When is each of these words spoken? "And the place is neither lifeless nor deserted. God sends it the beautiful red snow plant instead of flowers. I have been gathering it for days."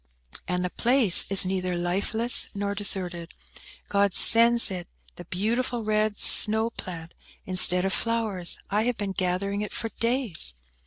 "And 0.47 0.65
the 0.65 0.71
place 0.71 1.25
is 1.29 1.45
neither 1.45 1.75
lifeless 1.77 2.47
nor 2.55 2.73
deserted. 2.73 3.35
God 3.87 4.15
sends 4.15 4.71
it 4.71 4.87
the 5.15 5.25
beautiful 5.25 5.83
red 5.83 6.19
snow 6.19 6.71
plant 6.71 7.13
instead 7.45 7.85
of 7.85 7.93
flowers. 7.93 8.57
I 8.71 8.85
have 8.85 8.97
been 8.97 9.11
gathering 9.11 9.61
it 9.61 9.71
for 9.71 9.89
days." 9.99 10.55